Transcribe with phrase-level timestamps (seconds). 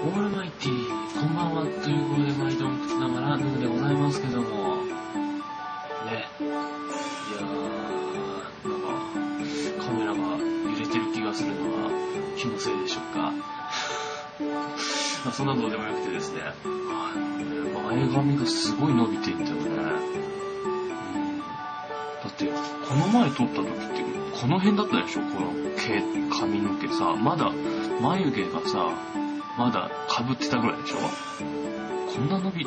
[0.00, 4.92] オールマイティー、こんばんは、ということで毎度送りながら、ヌーでございますけども、ね。
[6.38, 8.86] いやー、なんか、
[9.84, 10.20] カメラが
[10.70, 11.90] 揺れてる気がするのは、
[12.36, 13.32] 気のせいでしょうか。
[15.32, 19.76] そんなどうでもよくてですね、前髪がすごい伸びていったよね。
[22.22, 22.52] だって、こ
[22.94, 24.04] の前撮った時って、
[24.40, 25.22] この辺だったでしょ？
[25.22, 27.16] この毛、髪の毛さ。
[27.16, 27.50] まだ、
[28.00, 28.92] 眉毛がさ、
[29.58, 30.98] まだ被ってたぐらいでしょ？
[32.14, 32.64] こんな伸び、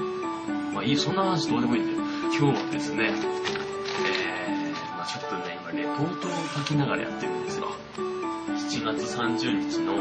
[0.73, 1.99] まあいい、そんな話どうでもいいんだよ。
[2.37, 7.71] 今日はですね、えー、まあちょっとね、今レポートを書きながらやってるんですよ。
[7.97, 9.95] 7月30日の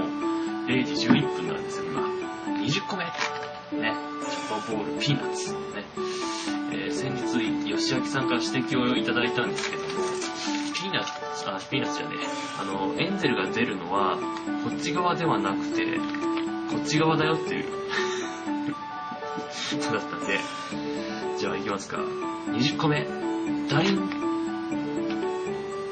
[0.66, 2.02] 0時11分なんですよ、今。
[2.02, 3.04] 20個目。
[3.04, 3.94] ね。
[4.28, 5.52] チョコボールピーナッツ。
[5.52, 5.58] ね。
[6.72, 9.88] えー、先日、吉明さんから指摘をいただいたんですけども、
[10.74, 11.04] ピーナッ
[11.34, 12.26] ツ、あ、ピーナッツじゃねえ。
[12.60, 14.16] あの、エンゼルが出るのは、
[14.64, 15.84] こっち側ではなくて、
[16.70, 17.64] こっち側だよっていう
[19.50, 20.38] そうだったんで、
[21.36, 21.96] じゃあ行きますか。
[21.96, 23.04] 20個目。
[23.68, 24.08] ダリン。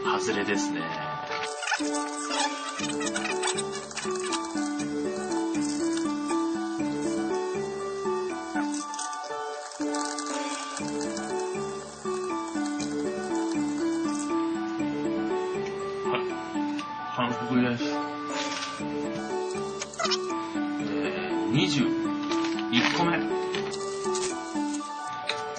[0.05, 0.81] 外れですね。
[0.81, 0.87] は
[16.19, 16.21] い。
[17.15, 17.98] 反復です。
[21.59, 23.19] 21個目。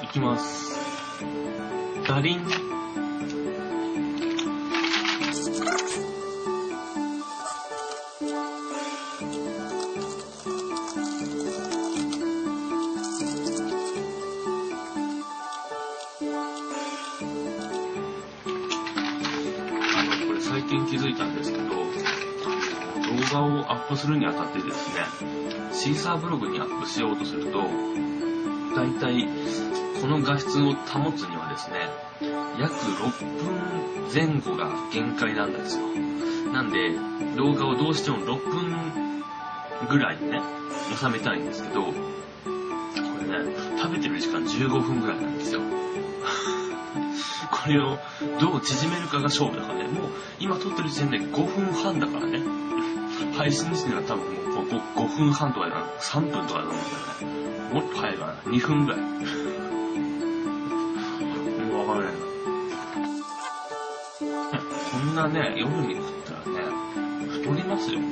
[0.01, 0.79] いきます。
[2.07, 2.39] ダリン。
[2.39, 2.45] こ
[20.33, 21.58] れ最近気づいたんですけど、
[23.31, 25.05] 画をアップするにあたってですね、
[25.71, 27.59] シーサーブログにアップしようとすると、
[28.75, 29.27] だいたい
[30.01, 31.89] この画質を保つにはですね、
[32.57, 35.87] 約6分前後が限界なんですよ。
[36.53, 36.91] なんで、
[37.35, 39.23] 動画をどうしても6分
[39.89, 40.41] ぐらいにね、
[40.97, 41.91] 収めたいんですけど、こ
[43.21, 45.61] れね、食べてる時間15分ぐらいなんですよ。
[47.51, 47.99] これを
[48.39, 49.87] どう縮めるかが勝負だからね。
[49.89, 50.09] もう
[50.39, 52.41] 今撮ってる時点で5分半だからね。
[53.37, 56.83] 配信時点は多分もう 5, 5分半とかじゃなく3分とかだと思うんだよ
[57.33, 57.39] ね。
[57.73, 58.33] もっと早いかな。
[58.45, 58.99] 2分ぐらい。
[58.99, 59.05] も
[61.83, 62.19] うわからないな。
[64.91, 66.45] こんなね、夜に食ったらね、
[67.29, 67.99] 太りますよ。
[67.99, 68.07] ね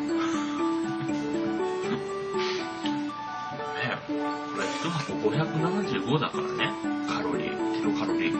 [4.07, 4.13] こ
[4.59, 6.71] れ1箱575だからね。
[7.07, 8.33] カロリー、キロカロリー。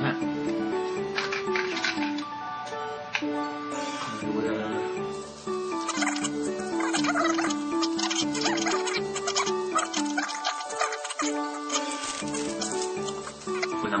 [0.00, 0.14] ね。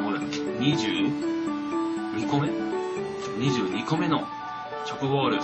[0.00, 1.10] 何個だ ?22
[2.30, 2.48] 個目
[3.38, 4.26] ?22 個目の
[4.86, 5.38] チョコボール。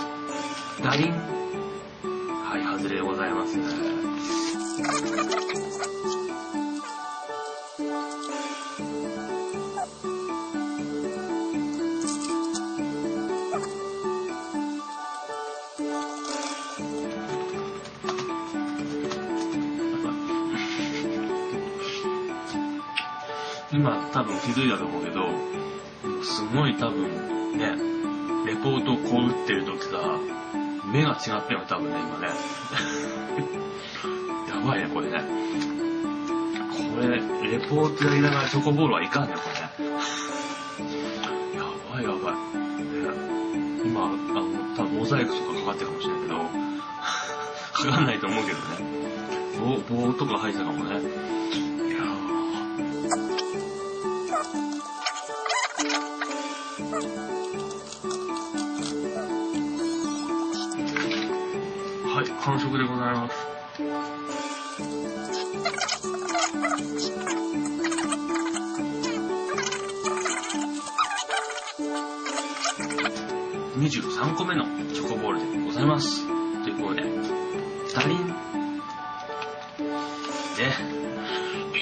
[0.83, 1.11] ダリン。
[1.11, 3.86] はい、外れでございます。
[23.77, 25.29] 今多分気づいたと思うけど、
[26.23, 27.75] すごい多分ね、
[28.47, 30.19] レポートをこう打ってる時さ、
[30.91, 31.17] 目が違っ
[31.47, 32.29] たよ、多分ね、今ね。
[34.49, 35.23] やばいね、これね。
[36.71, 37.21] これ、
[37.51, 39.41] レポートやりながらチョコボールはいかんね、こ
[39.79, 39.93] れね。
[41.55, 42.33] やばいやばい。
[42.33, 42.39] ね、
[43.85, 44.15] 今、あの、
[44.75, 46.37] 多分モザイクとかかかってるかもしれないけど、
[47.73, 48.63] かかんないと思うけどね。
[49.59, 49.77] 棒、
[50.07, 50.99] 棒とか入ってたかもね。
[62.47, 63.35] 完食でございます。
[73.77, 74.63] 23個目の
[74.93, 76.25] チョコボールでございます。
[76.63, 77.01] ということで、
[77.93, 78.27] ダリン。
[80.55, 81.76] で。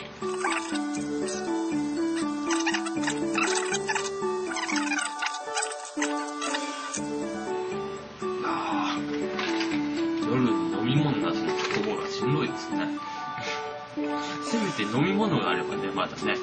[14.75, 16.36] て飲み物があればね、まだね、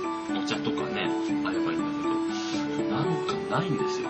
[0.42, 1.06] お茶とかね、
[1.44, 4.08] あればいいんだけど、なんかないんですよ。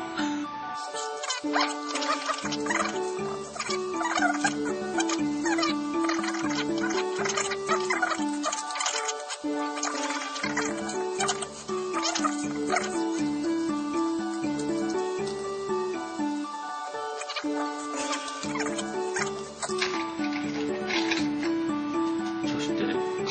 [22.47, 22.85] そして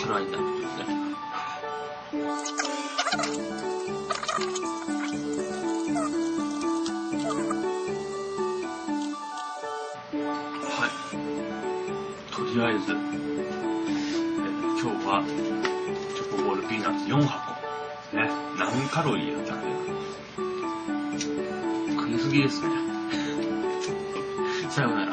[0.03, 0.50] 辛いんだ
[12.53, 12.99] りあえず、えー
[14.81, 15.23] 今日は
[16.15, 17.51] チョコボールピーナッツ4箱。
[18.13, 19.63] ね、何カロリーやったっけ
[21.95, 22.69] 食いすぎですね。
[24.69, 25.10] さようなら。